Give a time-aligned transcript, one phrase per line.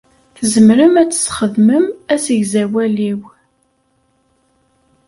[0.35, 3.21] Tzemrem ad tesxedmem asegzawal-iw.